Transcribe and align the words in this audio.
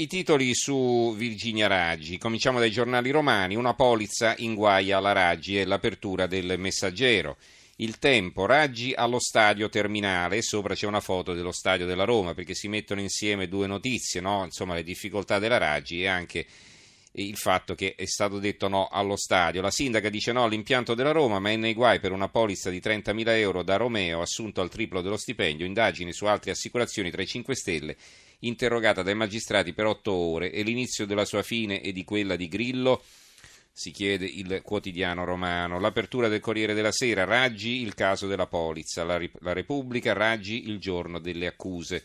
I 0.00 0.06
titoli 0.06 0.54
su 0.54 1.12
Virginia 1.16 1.66
Raggi. 1.66 2.18
Cominciamo 2.18 2.60
dai 2.60 2.70
giornali 2.70 3.10
romani. 3.10 3.56
Una 3.56 3.74
polizza 3.74 4.32
inguaia 4.38 5.00
la 5.00 5.10
Raggi 5.10 5.58
e 5.58 5.64
l'apertura 5.64 6.28
del 6.28 6.54
messaggero. 6.56 7.36
Il 7.78 7.98
tempo, 7.98 8.46
Raggi 8.46 8.92
allo 8.94 9.18
stadio 9.18 9.68
terminale, 9.68 10.40
sopra 10.40 10.76
c'è 10.76 10.86
una 10.86 11.00
foto 11.00 11.34
dello 11.34 11.50
stadio 11.50 11.84
della 11.84 12.04
Roma 12.04 12.32
perché 12.32 12.54
si 12.54 12.68
mettono 12.68 13.00
insieme 13.00 13.48
due 13.48 13.66
notizie, 13.66 14.20
no? 14.20 14.44
insomma 14.44 14.74
le 14.74 14.84
difficoltà 14.84 15.40
della 15.40 15.58
Raggi 15.58 16.02
e 16.02 16.06
anche 16.06 16.46
il 17.12 17.36
fatto 17.36 17.74
che 17.74 17.96
è 17.96 18.06
stato 18.06 18.38
detto 18.38 18.68
no 18.68 18.86
allo 18.86 19.16
stadio. 19.16 19.60
La 19.60 19.72
sindaca 19.72 20.10
dice 20.10 20.30
no 20.30 20.44
all'impianto 20.44 20.94
della 20.94 21.10
Roma, 21.10 21.40
ma 21.40 21.50
è 21.50 21.56
nei 21.56 21.74
guai 21.74 21.98
per 21.98 22.12
una 22.12 22.28
polizza 22.28 22.70
di 22.70 22.78
30.000 22.78 23.28
euro 23.30 23.64
da 23.64 23.74
Romeo, 23.74 24.20
assunto 24.20 24.60
al 24.60 24.70
triplo 24.70 25.00
dello 25.00 25.16
stipendio, 25.16 25.66
indagini 25.66 26.12
su 26.12 26.26
altre 26.26 26.52
assicurazioni 26.52 27.10
tra 27.10 27.20
i 27.20 27.26
5 27.26 27.56
Stelle 27.56 27.96
interrogata 28.40 29.02
dai 29.02 29.14
magistrati 29.14 29.72
per 29.72 29.86
otto 29.86 30.12
ore 30.12 30.52
e 30.52 30.62
l'inizio 30.62 31.06
della 31.06 31.24
sua 31.24 31.42
fine 31.42 31.80
e 31.80 31.92
di 31.92 32.04
quella 32.04 32.36
di 32.36 32.48
Grillo? 32.48 33.02
Si 33.72 33.90
chiede 33.92 34.26
il 34.26 34.60
quotidiano 34.62 35.24
romano. 35.24 35.78
L'apertura 35.78 36.26
del 36.28 36.40
Corriere 36.40 36.74
della 36.74 36.90
Sera, 36.90 37.24
Raggi 37.24 37.80
il 37.80 37.94
caso 37.94 38.26
della 38.26 38.46
polizza, 38.46 39.04
la, 39.04 39.20
la 39.40 39.52
Repubblica, 39.52 40.12
Raggi 40.12 40.68
il 40.68 40.78
giorno 40.80 41.20
delle 41.20 41.46
accuse. 41.46 42.02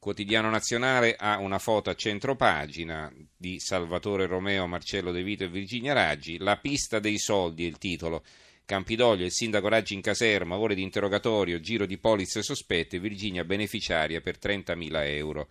Quotidiano 0.00 0.50
Nazionale 0.50 1.14
ha 1.16 1.38
una 1.38 1.58
foto 1.58 1.90
a 1.90 1.94
centropagina 1.94 3.12
di 3.36 3.58
Salvatore 3.60 4.26
Romeo, 4.26 4.66
Marcello 4.66 5.12
De 5.12 5.22
Vito 5.22 5.44
e 5.44 5.48
Virginia 5.48 5.92
Raggi. 5.92 6.38
La 6.38 6.56
pista 6.58 6.98
dei 6.98 7.18
soldi 7.18 7.64
è 7.64 7.68
il 7.68 7.78
titolo. 7.78 8.24
Campidoglio, 8.66 9.24
il 9.24 9.30
sindaco 9.30 9.68
Raggi 9.68 9.94
in 9.94 10.00
caserma, 10.00 10.58
ore 10.58 10.74
di 10.74 10.82
interrogatorio, 10.82 11.60
giro 11.60 11.86
di 11.86 11.98
polizze 11.98 12.42
sospette, 12.42 12.98
Virginia 12.98 13.44
beneficiaria 13.44 14.20
per 14.20 14.38
30.000 14.42 15.06
euro. 15.06 15.46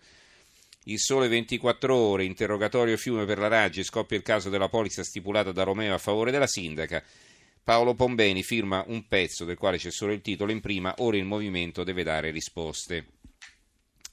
Il 0.84 0.98
sole 0.98 1.26
24 1.26 1.96
ore, 1.96 2.24
interrogatorio 2.24 2.98
fiume 2.98 3.24
per 3.24 3.38
la 3.38 3.48
Raggi, 3.48 3.82
scoppia 3.84 4.18
il 4.18 4.22
caso 4.22 4.50
della 4.50 4.68
polizza 4.68 5.02
stipulata 5.02 5.50
da 5.50 5.62
Romeo 5.62 5.94
a 5.94 5.98
favore 5.98 6.30
della 6.30 6.46
sindaca. 6.46 7.02
Paolo 7.64 7.94
Pombeni 7.94 8.42
firma 8.42 8.84
un 8.86 9.08
pezzo 9.08 9.46
del 9.46 9.56
quale 9.56 9.78
c'è 9.78 9.90
solo 9.90 10.12
il 10.12 10.20
titolo 10.20 10.52
in 10.52 10.60
prima, 10.60 10.94
ora 10.98 11.16
il 11.16 11.24
movimento 11.24 11.84
deve 11.84 12.02
dare 12.02 12.30
risposte. 12.30 13.06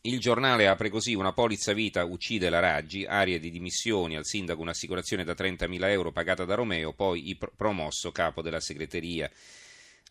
Il 0.05 0.19
giornale 0.19 0.67
apre 0.67 0.89
così 0.89 1.13
una 1.13 1.31
polizza 1.31 1.71
vita 1.71 2.03
uccide 2.03 2.49
la 2.49 2.59
Raggi, 2.59 3.05
aria 3.05 3.39
di 3.39 3.49
dimissioni 3.49 4.17
al 4.17 4.25
sindaco 4.25 4.61
un'assicurazione 4.61 5.23
da 5.23 5.31
30.000 5.31 5.81
euro 5.91 6.11
pagata 6.11 6.43
da 6.43 6.55
Romeo, 6.55 6.91
poi 6.91 7.37
promosso 7.55 8.11
capo 8.11 8.41
della 8.41 8.59
segreteria. 8.59 9.31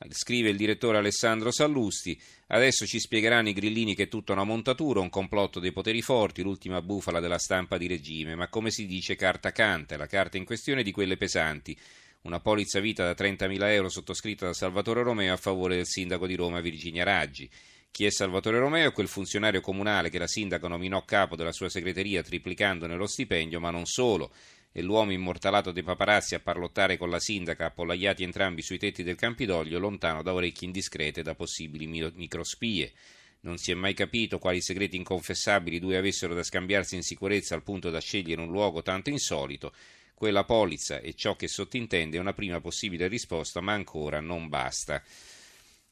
Scrive 0.08 0.48
il 0.48 0.56
direttore 0.56 0.96
Alessandro 0.96 1.50
Sallusti, 1.50 2.18
adesso 2.46 2.86
ci 2.86 2.98
spiegheranno 2.98 3.50
i 3.50 3.52
grillini 3.52 3.94
che 3.94 4.04
è 4.04 4.08
tutta 4.08 4.32
una 4.32 4.44
montatura, 4.44 5.00
un 5.00 5.10
complotto 5.10 5.60
dei 5.60 5.72
poteri 5.72 6.00
forti, 6.00 6.40
l'ultima 6.40 6.80
bufala 6.80 7.20
della 7.20 7.38
stampa 7.38 7.76
di 7.76 7.86
regime, 7.86 8.34
ma 8.34 8.48
come 8.48 8.70
si 8.70 8.86
dice 8.86 9.14
carta 9.14 9.52
canta, 9.52 9.98
la 9.98 10.06
carta 10.06 10.38
in 10.38 10.46
questione 10.46 10.82
di 10.82 10.90
quelle 10.90 11.18
pesanti. 11.18 11.78
Una 12.22 12.40
polizza 12.40 12.80
vita 12.80 13.04
da 13.04 13.12
30.000 13.12 13.62
euro 13.72 13.90
sottoscritta 13.90 14.46
da 14.46 14.54
Salvatore 14.54 15.02
Romeo 15.02 15.34
a 15.34 15.36
favore 15.36 15.76
del 15.76 15.86
sindaco 15.86 16.26
di 16.26 16.34
Roma 16.34 16.62
Virginia 16.62 17.04
Raggi. 17.04 17.50
Chi 17.92 18.06
è 18.06 18.10
Salvatore 18.10 18.58
Romeo 18.58 18.90
quel 18.90 19.06
funzionario 19.06 19.60
comunale 19.60 20.08
che 20.08 20.18
la 20.18 20.26
sindaca 20.26 20.66
nominò 20.66 21.04
capo 21.04 21.36
della 21.36 21.52
sua 21.52 21.68
segreteria 21.68 22.22
triplicandone 22.22 22.96
lo 22.96 23.06
stipendio, 23.06 23.60
ma 23.60 23.68
non 23.68 23.84
solo. 23.84 24.32
È 24.72 24.80
l'uomo 24.80 25.12
immortalato 25.12 25.72
dei 25.72 25.82
paparazzi 25.82 26.34
a 26.34 26.40
parlottare 26.40 26.96
con 26.96 27.10
la 27.10 27.20
sindaca, 27.20 27.66
appollaiati 27.66 28.22
entrambi 28.22 28.62
sui 28.62 28.78
tetti 28.78 29.02
del 29.02 29.16
Campidoglio, 29.16 29.78
lontano 29.78 30.22
da 30.22 30.32
orecchie 30.32 30.68
indiscrete 30.68 31.20
e 31.20 31.22
da 31.22 31.34
possibili 31.34 31.86
microspie. 31.86 32.94
Non 33.40 33.58
si 33.58 33.72
è 33.72 33.74
mai 33.74 33.92
capito 33.92 34.38
quali 34.38 34.62
segreti 34.62 34.96
inconfessabili 34.96 35.76
i 35.76 35.78
due 35.78 35.98
avessero 35.98 36.32
da 36.32 36.42
scambiarsi 36.42 36.94
in 36.94 37.02
sicurezza 37.02 37.54
al 37.54 37.62
punto 37.62 37.90
da 37.90 38.00
scegliere 38.00 38.40
un 38.40 38.50
luogo 38.50 38.80
tanto 38.80 39.10
insolito. 39.10 39.74
Quella 40.14 40.44
polizza 40.44 40.98
e 41.00 41.12
ciò 41.12 41.36
che 41.36 41.46
sottintende 41.46 42.16
è 42.16 42.20
una 42.20 42.32
prima 42.32 42.58
possibile 42.58 43.06
risposta, 43.06 43.60
ma 43.60 43.74
ancora 43.74 44.18
non 44.20 44.48
basta. 44.48 45.02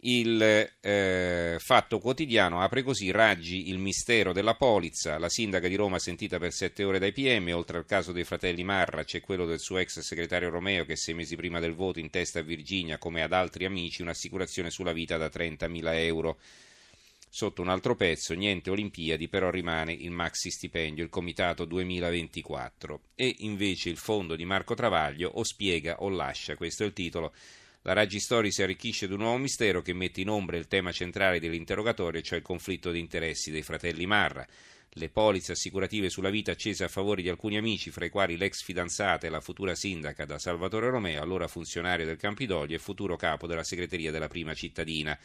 Il 0.03 0.41
eh, 0.81 1.57
Fatto 1.59 1.99
Quotidiano 1.99 2.63
apre 2.63 2.83
così 2.83 3.11
Raggi 3.11 3.69
il 3.69 3.77
mistero 3.77 4.33
della 4.33 4.55
polizza, 4.55 5.19
la 5.19 5.29
sindaca 5.29 5.69
di 5.69 5.75
Roma 5.75 5.99
sentita 5.99 6.39
per 6.39 6.53
sette 6.53 6.85
ore 6.85 6.99
dai 6.99 7.13
PM, 7.13 7.51
oltre 7.53 7.77
al 7.77 7.85
caso 7.85 8.11
dei 8.11 8.25
fratelli 8.25 8.65
Marra 8.65 9.05
c'è 9.05 9.21
quello 9.21 9.45
del 9.45 9.61
suo 9.61 9.77
ex 9.77 9.99
segretario 9.99 10.49
Romeo 10.49 10.87
che 10.87 10.97
sei 10.97 11.13
mesi 11.13 11.37
prima 11.37 11.61
del 11.61 11.75
voto 11.75 11.99
in 11.99 12.09
testa 12.09 12.39
a 12.39 12.43
Virginia 12.43 12.97
come 12.97 13.21
ad 13.21 13.35
altri 13.35 13.67
amici 13.67 14.01
un'assicurazione 14.01 14.71
sulla 14.71 14.95
vita 14.95 15.19
da 15.19 15.27
30.000 15.27 15.95
euro. 15.97 16.39
Sotto 17.29 17.61
un 17.61 17.69
altro 17.69 17.95
pezzo, 17.95 18.33
niente 18.33 18.71
Olimpiadi, 18.71 19.29
però 19.29 19.51
rimane 19.51 19.93
il 19.93 20.11
maxi 20.11 20.51
stipendio, 20.51 21.05
il 21.05 21.11
Comitato 21.11 21.67
2024. 21.67 23.03
E 23.15 23.37
invece 23.41 23.91
il 23.91 23.99
fondo 23.99 24.35
di 24.35 24.47
Marco 24.47 24.75
Travaglio 24.75 25.31
o 25.35 25.45
spiega 25.45 26.03
o 26.03 26.09
lascia, 26.09 26.57
questo 26.57 26.85
è 26.85 26.87
il 26.87 26.93
titolo 26.95 27.33
la 27.83 27.95
Raggi 27.95 28.21
Story 28.21 28.51
si 28.51 28.63
arricchisce 28.63 29.07
di 29.07 29.15
un 29.15 29.21
nuovo 29.21 29.39
mistero 29.39 29.81
che 29.81 29.95
mette 29.95 30.21
in 30.21 30.29
ombra 30.29 30.59
il 30.59 30.69
tema 30.69 30.93
centrale 30.93 31.41
dell'interrogatorio, 31.41 32.21
cioè 32.21 32.39
il 32.39 32.45
conflitto 32.45 32.91
di 32.91 32.99
interessi 32.99 33.51
dei 33.51 33.63
fratelli 33.63 34.05
Marra. 34.05 34.47
Le 34.95 35.09
polizze 35.09 35.53
assicurative 35.53 36.11
sulla 36.11 36.29
vita 36.29 36.51
accese 36.51 36.85
a 36.85 36.89
favore 36.89 37.23
di 37.23 37.31
alcuni 37.31 37.57
amici, 37.57 37.91
fra 37.91 38.05
i 38.05 38.11
quali 38.11 38.37
l'ex 38.37 38.63
fidanzata 38.63 39.27
e 39.27 39.31
la 39.31 39.41
futura 39.41 39.75
sindaca 39.75 40.27
da 40.27 40.39
Salvatore 40.39 40.91
Romeo, 40.91 41.23
allora 41.23 41.49
funzionario 41.49 42.05
del 42.05 42.19
Campidoglio 42.19 42.75
e 42.75 42.81
futuro 42.81 43.17
capo 43.17 43.47
della 43.47 43.65
segreteria 43.65 44.11
della 44.11 44.29
prima 44.29 44.53
cittadina. 44.53 45.19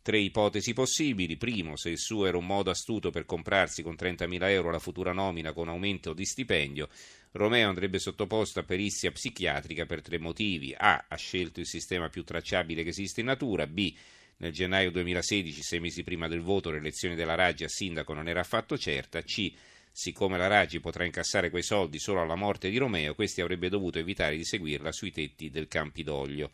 Tre 0.00 0.18
ipotesi 0.18 0.72
possibili. 0.72 1.36
Primo, 1.36 1.76
se 1.76 1.90
il 1.90 1.98
suo 1.98 2.26
era 2.26 2.36
un 2.36 2.46
modo 2.46 2.70
astuto 2.70 3.10
per 3.10 3.24
comprarsi 3.24 3.82
con 3.82 3.94
30.000 3.94 4.48
euro 4.48 4.70
la 4.70 4.78
futura 4.78 5.12
nomina 5.12 5.52
con 5.52 5.68
aumento 5.68 6.12
di 6.12 6.24
stipendio. 6.24 6.88
Romeo 7.32 7.68
andrebbe 7.68 7.98
sottoposto 7.98 8.60
a 8.60 8.62
perizia 8.62 9.10
psichiatrica 9.10 9.86
per 9.86 10.02
tre 10.02 10.18
motivi. 10.18 10.74
A. 10.76 11.06
Ha 11.08 11.16
scelto 11.16 11.60
il 11.60 11.66
sistema 11.66 12.10
più 12.10 12.24
tracciabile 12.24 12.82
che 12.82 12.90
esiste 12.90 13.20
in 13.20 13.26
natura. 13.26 13.66
B. 13.66 13.94
Nel 14.36 14.52
gennaio 14.52 14.90
2016, 14.90 15.62
sei 15.62 15.80
mesi 15.80 16.02
prima 16.02 16.28
del 16.28 16.40
voto, 16.40 16.70
l'elezione 16.70 17.14
della 17.14 17.34
Raggi 17.34 17.64
a 17.64 17.68
sindaco 17.68 18.12
non 18.12 18.28
era 18.28 18.40
affatto 18.40 18.76
certa. 18.76 19.22
C. 19.22 19.50
Siccome 19.90 20.36
la 20.36 20.46
Raggi 20.46 20.80
potrà 20.80 21.04
incassare 21.04 21.48
quei 21.48 21.62
soldi 21.62 21.98
solo 21.98 22.20
alla 22.20 22.34
morte 22.34 22.68
di 22.68 22.76
Romeo, 22.76 23.14
questi 23.14 23.40
avrebbe 23.40 23.68
dovuto 23.68 23.98
evitare 23.98 24.36
di 24.36 24.44
seguirla 24.44 24.90
sui 24.90 25.10
tetti 25.10 25.50
del 25.50 25.68
Campidoglio. 25.68 26.50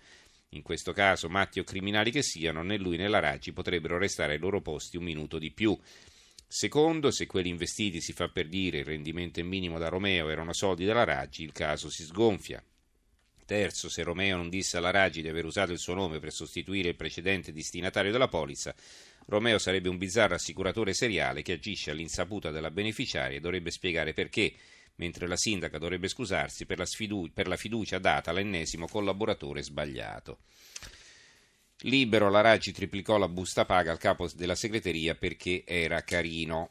In 0.50 0.62
questo 0.62 0.92
caso, 0.92 1.28
matti 1.28 1.58
o 1.58 1.64
criminali 1.64 2.10
che 2.10 2.22
siano, 2.22 2.62
né 2.62 2.78
lui 2.78 2.96
né 2.96 3.08
la 3.08 3.18
Raggi 3.18 3.52
potrebbero 3.52 3.98
restare 3.98 4.34
ai 4.34 4.38
loro 4.38 4.60
posti 4.60 4.96
un 4.96 5.04
minuto 5.04 5.38
di 5.38 5.50
più. 5.50 5.76
Secondo, 6.50 7.10
se 7.10 7.26
quelli 7.26 7.50
investiti 7.50 8.00
si 8.00 8.14
fa 8.14 8.30
per 8.30 8.48
dire 8.48 8.78
il 8.78 8.86
rendimento 8.86 9.44
minimo 9.44 9.78
da 9.78 9.88
Romeo 9.88 10.30
erano 10.30 10.54
soldi 10.54 10.86
della 10.86 11.04
Raggi, 11.04 11.42
il 11.42 11.52
caso 11.52 11.90
si 11.90 12.04
sgonfia. 12.04 12.64
Terzo, 13.44 13.90
se 13.90 14.02
Romeo 14.02 14.38
non 14.38 14.48
disse 14.48 14.78
alla 14.78 14.90
Raggi 14.90 15.20
di 15.20 15.28
aver 15.28 15.44
usato 15.44 15.72
il 15.72 15.78
suo 15.78 15.92
nome 15.92 16.20
per 16.20 16.32
sostituire 16.32 16.88
il 16.88 16.96
precedente 16.96 17.52
destinatario 17.52 18.10
della 18.10 18.28
polizza, 18.28 18.74
Romeo 19.26 19.58
sarebbe 19.58 19.90
un 19.90 19.98
bizzarro 19.98 20.34
assicuratore 20.34 20.94
seriale 20.94 21.42
che 21.42 21.52
agisce 21.52 21.90
all'insaputa 21.90 22.50
della 22.50 22.70
beneficiaria 22.70 23.36
e 23.36 23.40
dovrebbe 23.40 23.70
spiegare 23.70 24.14
perché, 24.14 24.54
mentre 24.96 25.26
la 25.26 25.36
sindaca 25.36 25.76
dovrebbe 25.76 26.08
scusarsi 26.08 26.64
per 26.64 26.78
la, 26.78 26.86
sfidu- 26.86 27.30
per 27.30 27.46
la 27.46 27.56
fiducia 27.56 27.98
data 27.98 28.30
all'ennesimo 28.30 28.88
collaboratore 28.88 29.62
sbagliato. 29.62 30.38
Libero 31.82 32.28
la 32.28 32.40
Raggi 32.40 32.72
triplicò 32.72 33.18
la 33.18 33.28
busta 33.28 33.64
paga 33.64 33.92
al 33.92 33.98
capo 33.98 34.28
della 34.34 34.56
segreteria 34.56 35.14
perché 35.14 35.62
era 35.64 36.02
carino. 36.02 36.70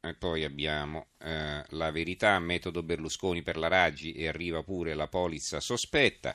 E 0.00 0.14
poi 0.14 0.42
abbiamo 0.42 1.08
eh, 1.18 1.62
la 1.68 1.90
verità, 1.92 2.38
metodo 2.40 2.82
Berlusconi 2.82 3.42
per 3.42 3.56
la 3.56 3.68
Raggi 3.68 4.12
e 4.12 4.26
arriva 4.26 4.64
pure 4.64 4.94
la 4.94 5.06
polizza 5.06 5.60
sospetta. 5.60 6.34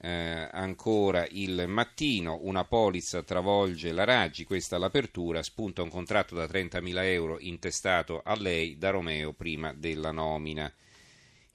Eh, 0.00 0.48
ancora 0.50 1.24
il 1.30 1.64
mattino, 1.68 2.40
una 2.42 2.64
polizza 2.64 3.22
travolge 3.22 3.92
la 3.92 4.04
Raggi, 4.04 4.44
questa 4.44 4.76
l'apertura, 4.76 5.42
spunta 5.44 5.82
un 5.82 5.90
contratto 5.90 6.34
da 6.34 6.46
30.000 6.46 7.04
euro 7.04 7.38
intestato 7.38 8.20
a 8.24 8.34
lei 8.34 8.76
da 8.78 8.90
Romeo 8.90 9.32
prima 9.32 9.72
della 9.72 10.10
nomina. 10.10 10.72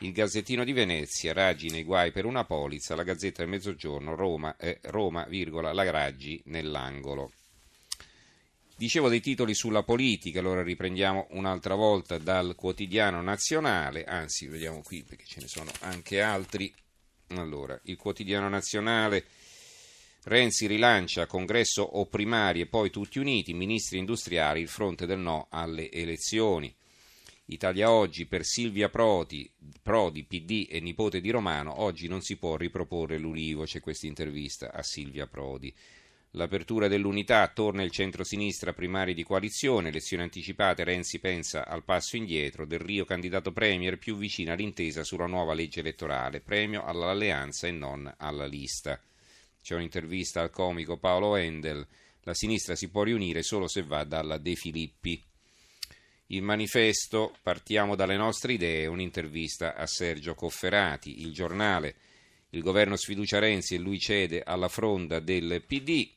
Il 0.02 0.14
Gazzettino 0.14 0.64
di 0.64 0.72
Venezia, 0.72 1.34
Raggi 1.34 1.70
nei 1.70 1.84
guai 1.84 2.14
per 2.14 2.24
una 2.24 2.46
polizza, 2.46 2.96
la 2.96 3.04
Gazzetta 3.04 3.42
del 3.42 3.52
Mezzogiorno, 3.52 4.16
Roma, 4.16 4.56
eh, 4.56 4.80
Roma 4.84 5.26
virgola, 5.26 5.74
la 5.74 5.90
Raggi 5.90 6.42
nell'angolo. 6.46 7.34
Dicevo 8.78 9.10
dei 9.10 9.20
titoli 9.20 9.54
sulla 9.54 9.84
politica, 9.84 10.40
allora 10.40 10.64
riprendiamo 10.64 11.28
un'altra 11.32 11.76
volta 11.76 12.18
dal 12.18 12.56
quotidiano 12.56 13.22
nazionale, 13.22 14.06
anzi 14.06 14.48
vediamo 14.48 14.82
qui 14.82 15.04
perché 15.04 15.26
ce 15.26 15.42
ne 15.42 15.50
sono 15.50 15.70
anche 15.82 16.22
altri. 16.22 16.74
Allora, 17.32 17.78
il 17.84 17.98
quotidiano 17.98 18.48
nazionale, 18.48 19.26
Renzi 20.24 20.66
rilancia 20.66 21.26
congresso 21.26 21.82
o 21.82 22.06
primarie, 22.06 22.68
poi 22.68 22.90
tutti 22.90 23.20
uniti, 23.20 23.54
ministri 23.54 23.98
industriali, 23.98 24.62
il 24.62 24.70
fronte 24.70 25.06
del 25.06 25.20
no 25.20 25.48
alle 25.50 25.92
elezioni. 25.92 26.74
Italia 27.52 27.90
Oggi 27.90 28.28
per 28.28 28.46
Silvia 28.46 28.90
Prodi, 28.90 29.50
Prodi, 29.82 30.24
PD 30.24 30.68
e 30.70 30.80
nipote 30.80 31.20
di 31.20 31.32
Romano, 31.32 31.82
oggi 31.82 32.08
non 32.08 32.22
si 32.22 32.38
può 32.38 32.56
riproporre 32.56 33.18
l'Ulivo, 33.18 33.64
c'è 33.64 33.80
questa 33.80 34.06
intervista 34.06 34.72
a 34.72 34.84
Silvia 34.84 35.26
Prodi. 35.26 35.74
L'apertura 36.34 36.88
dell'unità, 36.88 37.48
torna 37.48 37.82
il 37.82 37.90
centro-sinistra 37.90 38.74
primari 38.74 39.16
di 39.16 39.24
coalizione, 39.24 39.88
elezioni 39.90 40.22
anticipate, 40.22 40.84
Renzi 40.84 41.18
pensa 41.18 41.66
al 41.66 41.84
passo 41.84 42.18
indietro, 42.18 42.68
Del 42.68 42.82
Rio 42.82 43.04
candidato 43.04 43.52
premier 43.52 43.98
più 43.98 44.16
vicino 44.16 44.52
all'intesa 44.52 45.04
sulla 45.04 45.26
nuova 45.26 45.56
legge 45.56 45.80
elettorale, 45.80 46.42
premio 46.42 46.84
all'alleanza 46.84 47.66
e 47.66 47.72
non 47.72 48.14
alla 48.18 48.46
lista. 48.46 49.02
C'è 49.60 49.74
un'intervista 49.74 50.42
al 50.42 50.52
comico 50.52 50.98
Paolo 50.98 51.36
Endel, 51.36 51.86
la 52.22 52.36
sinistra 52.36 52.76
si 52.76 52.90
può 52.90 53.02
riunire 53.02 53.42
solo 53.42 53.68
se 53.68 53.82
va 53.82 54.04
dalla 54.04 54.38
De 54.38 54.54
Filippi. 54.54 55.24
Il 56.32 56.44
manifesto, 56.44 57.36
partiamo 57.42 57.96
dalle 57.96 58.16
nostre 58.16 58.54
idee, 58.54 58.86
un'intervista 58.86 59.76
a 59.76 59.88
Sergio 59.88 60.36
Cofferati, 60.36 61.22
il 61.22 61.34
giornale, 61.34 61.96
il 62.52 62.62
governo 62.62 62.96
sfiducia 62.96 63.40
Renzi 63.40 63.74
e 63.74 63.80
lui 63.80 63.98
cede 63.98 64.44
alla 64.44 64.68
fronda 64.68 65.20
del 65.20 65.64
PD, 65.66 66.08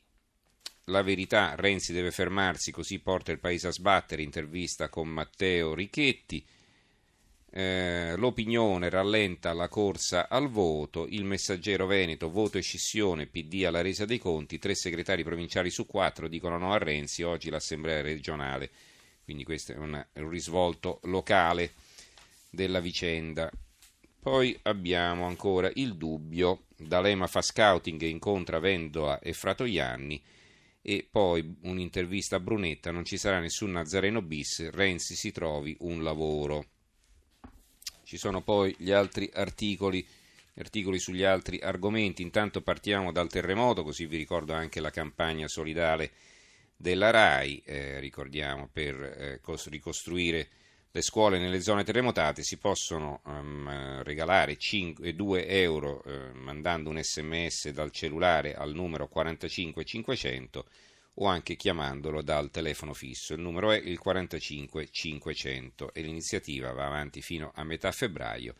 la 0.85 1.01
verità, 1.01 1.55
Renzi 1.55 1.93
deve 1.93 2.11
fermarsi, 2.11 2.71
così 2.71 2.99
porta 2.99 3.31
il 3.31 3.39
paese 3.39 3.69
a 3.69 3.71
sbattere, 3.71 4.21
intervista 4.21 4.87
con 4.87 5.07
Matteo 5.07 5.73
Richetti. 5.73 6.45
Eh, 7.49 8.13
l'opinione 8.15 8.89
rallenta 8.89 9.51
la 9.53 9.67
corsa 9.67 10.27
al 10.29 10.47
voto, 10.47 11.07
il 11.07 11.23
messaggero 11.23 11.87
Veneto, 11.87 12.29
voto 12.29 12.59
e 12.59 12.61
scissione, 12.61 13.25
PD 13.25 13.63
alla 13.65 13.81
resa 13.81 14.05
dei 14.05 14.19
conti, 14.19 14.59
tre 14.59 14.75
segretari 14.75 15.23
provinciali 15.23 15.71
su 15.71 15.87
quattro 15.87 16.27
dicono 16.27 16.59
no 16.59 16.71
a 16.71 16.77
Renzi, 16.77 17.23
oggi 17.23 17.49
l'assemblea 17.49 18.01
regionale, 18.01 18.69
quindi 19.23 19.43
questo 19.43 19.71
è 19.71 19.77
un, 19.77 20.05
risvolto 20.13 20.99
locale 21.03 21.73
della 22.49 22.79
vicenda. 22.79 23.49
Poi 24.19 24.57
abbiamo 24.63 25.25
ancora 25.25 25.69
il 25.75 25.95
dubbio, 25.95 26.65
D'Alema 26.77 27.27
fa 27.27 27.41
scouting 27.41 28.01
e 28.01 28.07
incontra 28.07 28.59
Vendola 28.59 29.19
e 29.19 29.33
Fratoianni, 29.33 30.21
e 30.81 31.07
poi 31.09 31.55
un'intervista 31.61 32.35
a 32.35 32.39
Brunetta, 32.39 32.91
non 32.91 33.05
ci 33.05 33.17
sarà 33.17 33.39
nessun 33.39 33.71
Nazareno 33.71 34.21
bis, 34.21 34.69
Renzi 34.69 35.15
si 35.15 35.31
trovi 35.31 35.75
un 35.79 36.03
lavoro. 36.03 36.65
Ci 38.03 38.17
sono 38.17 38.41
poi 38.41 38.75
gli 38.77 38.91
altri 38.91 39.29
articoli, 39.33 40.05
articoli 40.55 40.99
sugli 40.99 41.23
altri 41.23 41.59
argomenti, 41.59 42.21
intanto 42.21 42.61
partiamo 42.61 43.11
dal 43.11 43.29
terremoto, 43.29 43.83
così 43.83 44.05
vi 44.05 44.17
ricordo 44.17 44.53
anche 44.53 44.81
la 44.81 44.91
campagna 44.91 45.47
solidale 45.47 46.11
della 46.83 47.11
RAI, 47.11 47.63
eh, 47.65 47.99
ricordiamo, 48.01 48.67
per 48.69 49.01
eh, 49.01 49.39
ricostruire 49.69 50.49
le 50.91 51.01
scuole 51.01 51.39
nelle 51.39 51.61
zone 51.61 51.85
terremotate 51.85 52.43
si 52.43 52.57
possono 52.57 53.21
um, 53.23 54.03
regalare 54.03 54.57
5, 54.57 55.15
2 55.15 55.47
euro 55.47 56.03
eh, 56.03 56.33
mandando 56.33 56.89
un 56.89 57.01
sms 57.01 57.69
dal 57.69 57.89
cellulare 57.89 58.53
al 58.53 58.73
numero 58.73 59.07
45500 59.07 60.65
o 61.15 61.25
anche 61.25 61.55
chiamandolo 61.55 62.21
dal 62.21 62.51
telefono 62.51 62.93
fisso. 62.93 63.33
Il 63.33 63.39
numero 63.39 63.71
è 63.71 63.77
il 63.77 63.97
45500 63.97 65.93
e 65.93 66.01
l'iniziativa 66.01 66.73
va 66.73 66.85
avanti 66.85 67.21
fino 67.21 67.53
a 67.55 67.63
metà 67.63 67.93
febbraio 67.93 68.55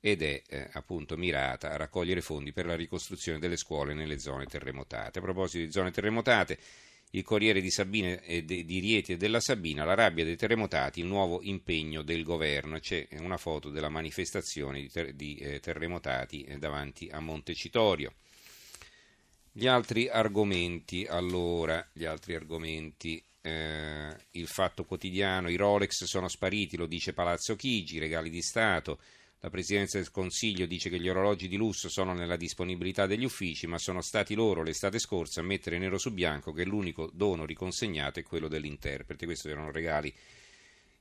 ed 0.00 0.22
è 0.22 0.42
eh, 0.48 0.70
appunto 0.72 1.18
mirata 1.18 1.70
a 1.70 1.76
raccogliere 1.76 2.22
fondi 2.22 2.52
per 2.52 2.64
la 2.64 2.74
ricostruzione 2.74 3.38
delle 3.38 3.58
scuole 3.58 3.92
nelle 3.92 4.18
zone 4.18 4.46
terremotate. 4.46 5.18
A 5.18 5.22
proposito 5.22 5.62
di 5.62 5.70
zone 5.70 5.90
terremotate, 5.90 6.58
il 7.10 7.22
Corriere 7.22 7.60
di, 7.60 7.70
Sabine, 7.70 8.22
eh, 8.22 8.44
di 8.44 8.78
Rieti 8.78 9.12
e 9.12 9.16
della 9.16 9.40
Sabina, 9.40 9.84
la 9.84 9.94
rabbia 9.94 10.24
dei 10.24 10.36
terremotati, 10.36 11.00
il 11.00 11.06
nuovo 11.06 11.42
impegno 11.42 12.02
del 12.02 12.22
governo. 12.22 12.78
C'è 12.78 13.08
una 13.18 13.36
foto 13.36 13.70
della 13.70 13.88
manifestazione 13.88 14.80
di, 14.80 14.88
ter- 14.88 15.12
di 15.12 15.36
eh, 15.36 15.60
terremotati 15.60 16.42
eh, 16.44 16.58
davanti 16.58 17.08
a 17.10 17.20
Montecitorio. 17.20 18.12
Gli 19.52 19.66
altri 19.66 20.08
argomenti, 20.08 21.04
allora, 21.06 21.84
gli 21.92 22.04
altri 22.04 22.36
argomenti, 22.36 23.22
eh, 23.42 24.16
il 24.32 24.46
fatto 24.46 24.84
quotidiano, 24.84 25.50
i 25.50 25.56
Rolex 25.56 26.04
sono 26.04 26.28
spariti, 26.28 26.76
lo 26.76 26.86
dice 26.86 27.12
Palazzo 27.12 27.56
Chigi, 27.56 27.98
regali 27.98 28.30
di 28.30 28.42
Stato, 28.42 29.00
la 29.42 29.48
Presidenza 29.48 29.96
del 29.96 30.10
Consiglio 30.10 30.66
dice 30.66 30.90
che 30.90 31.00
gli 31.00 31.08
orologi 31.08 31.48
di 31.48 31.56
lusso 31.56 31.88
sono 31.88 32.12
nella 32.12 32.36
disponibilità 32.36 33.06
degli 33.06 33.24
uffici, 33.24 33.66
ma 33.66 33.78
sono 33.78 34.02
stati 34.02 34.34
loro 34.34 34.62
l'estate 34.62 34.98
scorsa 34.98 35.40
a 35.40 35.44
mettere 35.44 35.78
nero 35.78 35.96
su 35.96 36.12
bianco 36.12 36.52
che 36.52 36.64
l'unico 36.64 37.10
dono 37.12 37.46
riconsegnato 37.46 38.20
è 38.20 38.22
quello 38.22 38.48
dell'interprete. 38.48 39.24
Questi 39.24 39.48
erano 39.48 39.70
regali 39.70 40.12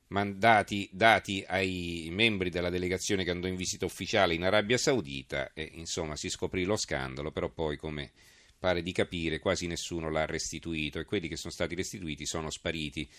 mandati, 0.07 0.87
dati 0.91 1.43
ai 1.45 2.07
membri 2.11 2.49
della 2.49 2.69
delegazione 2.69 3.25
che 3.25 3.31
andò 3.31 3.47
in 3.47 3.57
visita 3.57 3.85
ufficiale 3.85 4.35
in 4.35 4.43
Arabia 4.43 4.77
Saudita 4.77 5.51
e 5.53 5.71
insomma 5.73 6.15
si 6.15 6.29
scoprì 6.29 6.63
lo 6.63 6.77
scandalo, 6.77 7.31
però 7.31 7.49
poi 7.49 7.75
come 7.75 8.11
pare 8.57 8.81
di 8.81 8.93
capire 8.93 9.39
quasi 9.39 9.67
nessuno 9.67 10.09
l'ha 10.09 10.25
restituito 10.25 10.99
e 10.99 11.05
quelli 11.05 11.27
che 11.27 11.35
sono 11.35 11.51
stati 11.51 11.75
restituiti 11.75 12.25
sono 12.25 12.49
spariti. 12.49 13.09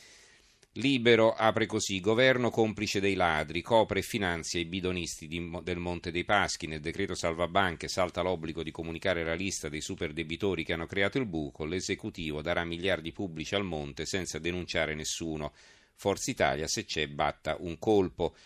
Libero 0.74 1.32
apre 1.34 1.66
così, 1.66 1.98
governo 1.98 2.48
complice 2.50 3.00
dei 3.00 3.14
ladri, 3.14 3.60
copre 3.60 3.98
e 3.98 4.02
finanzia 4.02 4.60
i 4.60 4.66
bidonisti 4.66 5.26
di, 5.26 5.50
del 5.64 5.78
Monte 5.78 6.12
dei 6.12 6.24
Paschi, 6.24 6.68
nel 6.68 6.80
decreto 6.80 7.16
salvabanche 7.16 7.88
salta 7.88 8.22
l'obbligo 8.22 8.62
di 8.62 8.70
comunicare 8.70 9.24
la 9.24 9.34
lista 9.34 9.68
dei 9.68 9.80
superdebitori 9.80 10.62
che 10.62 10.72
hanno 10.72 10.86
creato 10.86 11.18
il 11.18 11.26
buco, 11.26 11.64
l'esecutivo 11.64 12.40
darà 12.40 12.64
miliardi 12.64 13.10
pubblici 13.10 13.56
al 13.56 13.64
Monte 13.64 14.06
senza 14.06 14.38
denunciare 14.38 14.94
nessuno, 14.94 15.52
Forza 15.96 16.30
Italia 16.30 16.68
se 16.68 16.84
c'è 16.84 17.08
batta 17.08 17.56
un 17.58 17.76
colpo. 17.80 18.36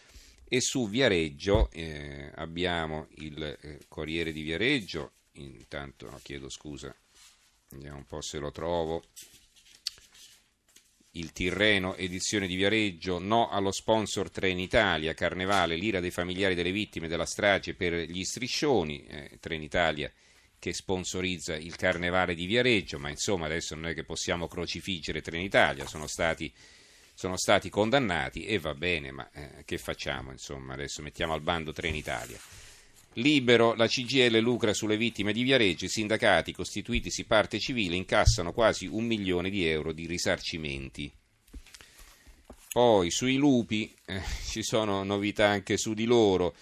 E 0.48 0.62
su 0.62 0.88
Viareggio 0.88 1.70
eh, 1.72 2.32
abbiamo 2.36 3.08
il 3.16 3.42
eh, 3.42 3.80
Corriere 3.86 4.32
di 4.32 4.40
Viareggio, 4.40 5.12
intanto 5.32 6.08
no, 6.08 6.18
chiedo 6.22 6.48
scusa, 6.48 6.94
vediamo 7.68 7.98
un 7.98 8.06
po' 8.06 8.22
se 8.22 8.38
lo 8.38 8.50
trovo 8.50 9.02
il 11.16 11.32
Tirreno, 11.32 11.94
edizione 11.96 12.46
di 12.46 12.56
Viareggio, 12.56 13.18
no 13.18 13.48
allo 13.48 13.70
sponsor 13.70 14.30
Trenitalia, 14.30 15.14
Carnevale, 15.14 15.76
l'ira 15.76 16.00
dei 16.00 16.10
familiari 16.10 16.54
delle 16.54 16.72
vittime 16.72 17.08
della 17.08 17.26
strage 17.26 17.74
per 17.74 17.94
gli 17.94 18.24
striscioni, 18.24 19.04
eh, 19.06 19.38
Trenitalia 19.40 20.10
che 20.58 20.72
sponsorizza 20.72 21.54
il 21.54 21.76
Carnevale 21.76 22.34
di 22.34 22.46
Viareggio, 22.46 22.98
ma 22.98 23.10
insomma 23.10 23.44
adesso 23.44 23.74
non 23.74 23.88
è 23.88 23.94
che 23.94 24.02
possiamo 24.02 24.48
crocifiggere 24.48 25.20
Trenitalia, 25.20 25.86
sono 25.86 26.06
stati, 26.06 26.50
sono 27.12 27.36
stati 27.36 27.68
condannati 27.68 28.46
e 28.46 28.58
va 28.58 28.74
bene, 28.74 29.10
ma 29.10 29.28
eh, 29.30 29.62
che 29.66 29.76
facciamo 29.76 30.30
insomma, 30.30 30.72
adesso 30.72 31.02
mettiamo 31.02 31.34
al 31.34 31.42
bando 31.42 31.72
Trenitalia. 31.72 32.38
Libero, 33.14 33.74
la 33.74 33.86
CGL 33.86 34.38
lucra 34.38 34.74
sulle 34.74 34.96
vittime 34.96 35.32
di 35.32 35.44
Viareggio, 35.44 35.84
i 35.84 35.88
sindacati 35.88 36.52
costituitisi 36.52 37.24
parte 37.24 37.60
civile 37.60 37.94
incassano 37.94 38.52
quasi 38.52 38.86
un 38.86 39.04
milione 39.04 39.50
di 39.50 39.64
euro 39.66 39.92
di 39.92 40.06
risarcimenti. 40.06 41.12
Poi 42.72 43.12
sui 43.12 43.36
lupi 43.36 43.94
eh, 44.04 44.20
ci 44.48 44.64
sono 44.64 45.04
novità 45.04 45.46
anche 45.46 45.76
su 45.76 45.94
di 45.94 46.06
loro. 46.06 46.54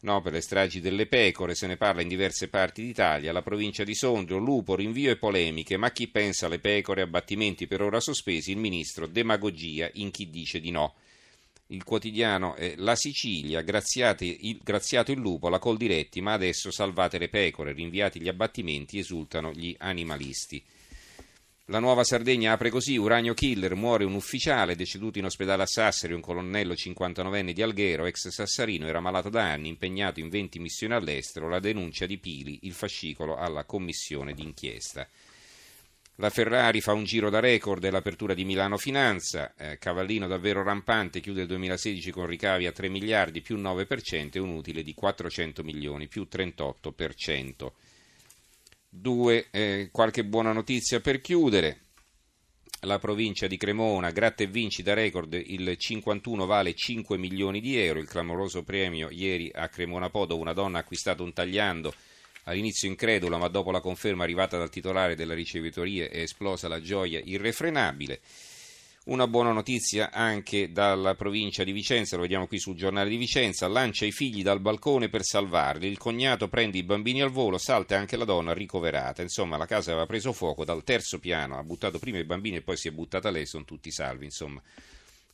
No, 0.00 0.20
per 0.20 0.34
le 0.34 0.42
stragi 0.42 0.82
delle 0.82 1.06
pecore 1.06 1.54
se 1.54 1.66
ne 1.66 1.78
parla 1.78 2.02
in 2.02 2.08
diverse 2.08 2.48
parti 2.48 2.84
d'Italia. 2.84 3.32
La 3.32 3.40
provincia 3.40 3.82
di 3.82 3.94
Sondrio, 3.94 4.36
lupo, 4.36 4.74
rinvio 4.74 5.10
e 5.10 5.16
polemiche. 5.16 5.78
Ma 5.78 5.90
chi 5.90 6.08
pensa 6.08 6.44
alle 6.44 6.58
pecore, 6.58 7.00
abbattimenti 7.00 7.66
per 7.66 7.80
ora 7.80 8.00
sospesi? 8.00 8.50
Il 8.50 8.58
ministro, 8.58 9.06
demagogia 9.06 9.88
in 9.94 10.10
chi 10.10 10.28
dice 10.28 10.60
di 10.60 10.70
no 10.70 10.96
il 11.74 11.82
quotidiano 11.82 12.54
è 12.54 12.74
La 12.76 12.94
Sicilia, 12.94 13.58
il, 13.60 14.60
graziato 14.62 15.12
il 15.12 15.18
lupo, 15.18 15.48
la 15.48 15.58
Coldiretti, 15.58 16.20
ma 16.20 16.32
adesso 16.32 16.70
salvate 16.70 17.18
le 17.18 17.28
pecore, 17.28 17.72
rinviati 17.72 18.20
gli 18.20 18.28
abbattimenti, 18.28 18.98
esultano 18.98 19.52
gli 19.52 19.74
animalisti. 19.78 20.62
La 21.68 21.78
nuova 21.78 22.04
Sardegna 22.04 22.52
apre 22.52 22.70
così, 22.70 22.96
uranio 22.96 23.34
killer, 23.34 23.74
muore 23.74 24.04
un 24.04 24.14
ufficiale, 24.14 24.76
deceduto 24.76 25.18
in 25.18 25.24
ospedale 25.24 25.62
a 25.62 25.66
Sassari, 25.66 26.12
un 26.12 26.20
colonnello 26.20 26.74
59enne 26.74 27.52
di 27.52 27.62
Alghero, 27.62 28.04
ex 28.04 28.28
sassarino, 28.28 28.86
era 28.86 29.00
malato 29.00 29.30
da 29.30 29.50
anni, 29.50 29.68
impegnato 29.68 30.20
in 30.20 30.28
20 30.28 30.58
missioni 30.58 30.92
all'estero, 30.92 31.48
la 31.48 31.60
denuncia 31.60 32.04
di 32.04 32.18
Pili, 32.18 32.60
il 32.62 32.72
fascicolo 32.74 33.36
alla 33.36 33.64
commissione 33.64 34.34
d'inchiesta. 34.34 35.08
La 36.18 36.30
Ferrari 36.30 36.80
fa 36.80 36.92
un 36.92 37.02
giro 37.02 37.28
da 37.28 37.40
record 37.40 37.80
dell'apertura 37.80 38.34
di 38.34 38.44
Milano 38.44 38.76
Finanza, 38.76 39.52
eh, 39.56 39.78
cavallino 39.78 40.28
davvero 40.28 40.62
rampante, 40.62 41.18
chiude 41.18 41.40
il 41.40 41.48
2016 41.48 42.12
con 42.12 42.26
ricavi 42.26 42.66
a 42.66 42.72
3 42.72 42.88
miliardi 42.88 43.40
più 43.40 43.56
9% 43.56 44.36
e 44.36 44.38
un 44.38 44.50
utile 44.50 44.84
di 44.84 44.94
400 44.94 45.64
milioni 45.64 46.06
più 46.06 46.28
38%. 46.30 47.72
Due, 48.88 49.46
eh, 49.50 49.88
qualche 49.90 50.24
buona 50.24 50.52
notizia 50.52 51.00
per 51.00 51.20
chiudere. 51.20 51.80
La 52.82 53.00
provincia 53.00 53.48
di 53.48 53.56
Cremona, 53.56 54.10
gratta 54.10 54.44
e 54.44 54.46
vinci 54.46 54.84
da 54.84 54.94
record, 54.94 55.32
il 55.32 55.76
51 55.76 56.46
vale 56.46 56.74
5 56.74 57.18
milioni 57.18 57.60
di 57.60 57.76
euro, 57.76 57.98
il 57.98 58.06
clamoroso 58.06 58.62
premio 58.62 59.10
ieri 59.10 59.50
a 59.52 59.68
Cremona 59.68 60.10
Po 60.10 60.26
dove 60.26 60.42
una 60.42 60.52
donna 60.52 60.78
ha 60.78 60.82
acquistato 60.82 61.24
un 61.24 61.32
tagliando 61.32 61.92
All'inizio 62.44 62.88
incredula, 62.88 63.38
ma 63.38 63.48
dopo 63.48 63.70
la 63.70 63.80
conferma 63.80 64.22
arrivata 64.22 64.58
dal 64.58 64.70
titolare 64.70 65.14
della 65.14 65.34
ricevitoria 65.34 66.08
è 66.08 66.20
esplosa 66.20 66.68
la 66.68 66.80
gioia 66.80 67.20
irrefrenabile. 67.22 68.20
Una 69.06 69.26
buona 69.26 69.52
notizia 69.52 70.10
anche 70.12 70.72
dalla 70.72 71.14
provincia 71.14 71.62
di 71.62 71.72
Vicenza, 71.72 72.16
lo 72.16 72.22
vediamo 72.22 72.46
qui 72.46 72.58
sul 72.58 72.74
giornale 72.74 73.10
di 73.10 73.18
Vicenza, 73.18 73.68
lancia 73.68 74.06
i 74.06 74.12
figli 74.12 74.42
dal 74.42 74.60
balcone 74.60 75.10
per 75.10 75.22
salvarli, 75.22 75.86
il 75.86 75.98
cognato 75.98 76.48
prende 76.48 76.78
i 76.78 76.84
bambini 76.84 77.20
al 77.20 77.30
volo, 77.30 77.58
salta 77.58 77.98
anche 77.98 78.16
la 78.16 78.24
donna 78.24 78.54
ricoverata, 78.54 79.20
insomma 79.20 79.58
la 79.58 79.66
casa 79.66 79.90
aveva 79.90 80.06
preso 80.06 80.32
fuoco 80.32 80.64
dal 80.64 80.84
terzo 80.84 81.18
piano, 81.18 81.58
ha 81.58 81.62
buttato 81.62 81.98
prima 81.98 82.18
i 82.18 82.24
bambini 82.24 82.56
e 82.56 82.62
poi 82.62 82.78
si 82.78 82.88
è 82.88 82.92
buttata 82.92 83.28
lei, 83.30 83.44
sono 83.44 83.64
tutti 83.64 83.92
salvi, 83.92 84.24
insomma 84.24 84.62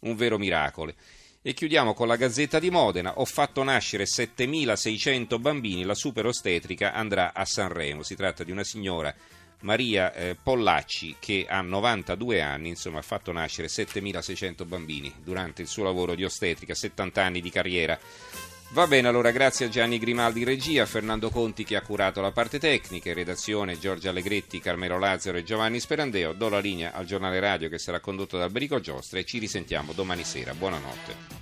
un 0.01 0.17
vero 0.17 0.37
miracolo. 0.37 0.93
E 1.43 1.55
chiudiamo 1.55 1.95
con 1.95 2.07
la 2.07 2.17
Gazzetta 2.17 2.59
di 2.59 2.69
Modena. 2.69 3.19
Ho 3.19 3.25
fatto 3.25 3.63
nascere 3.63 4.05
7600 4.05 5.39
bambini, 5.39 5.85
la 5.85 5.95
super 5.95 6.27
ostetrica 6.27 6.93
andrà 6.93 7.33
a 7.33 7.47
Sanremo. 7.47 8.03
Si 8.03 8.15
tratta 8.15 8.45
di 8.45 8.51
una 8.51 8.63
signora 8.63 9.15
Maria 9.61 10.13
eh, 10.13 10.37
Pollacci 10.41 11.17
che 11.19 11.47
ha 11.49 11.63
92 11.63 12.43
anni, 12.43 12.69
insomma 12.69 12.99
ha 12.99 13.03
fatto 13.03 13.33
nascere 13.33 13.69
7600 13.69 14.67
bambini 14.67 15.11
durante 15.25 15.63
il 15.63 15.69
suo 15.69 15.83
lavoro 15.83 16.15
di 16.15 16.25
ostetrica, 16.25 16.75
70 16.75 17.25
anni 17.25 17.41
di 17.41 17.49
carriera. 17.49 17.99
Va 18.73 18.87
bene, 18.87 19.09
allora 19.09 19.33
grazie 19.33 19.67
a 19.67 19.69
Gianni 19.69 19.99
Grimaldi 19.99 20.45
regia, 20.45 20.85
a 20.85 20.87
Fernando 20.87 21.29
Conti 21.31 21.65
che 21.65 21.75
ha 21.75 21.83
curato 21.83 22.21
la 22.21 22.31
parte 22.31 22.61
tecnica, 22.61 23.13
redazione 23.13 23.81
Giorgia 23.81 24.11
Allegretti, 24.11 24.61
Carmelo 24.61 24.97
Lazzaro 24.97 25.39
e 25.39 25.43
Giovanni 25.43 25.81
Sperandeo. 25.81 26.35
Do 26.35 26.49
la 26.49 26.61
linea 26.61 26.93
al 26.93 27.05
giornale 27.05 27.41
radio 27.41 27.69
che 27.69 27.79
sarà 27.79 27.99
condotto 27.99 28.39
da 28.39 28.45
Alberico 28.45 28.79
Giostra 28.79 29.19
e 29.19 29.25
ci 29.25 29.39
risentiamo 29.39 29.93
domani 29.93 30.23
sera. 30.23 30.55
Buonanotte. 30.55 31.40